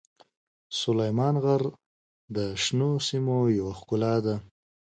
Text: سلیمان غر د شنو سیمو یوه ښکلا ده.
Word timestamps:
سلیمان 0.79 1.35
غر 1.43 1.61
د 2.35 2.37
شنو 2.63 2.91
سیمو 3.07 3.37
یوه 3.57 3.73
ښکلا 3.79 4.15
ده. 4.25 4.35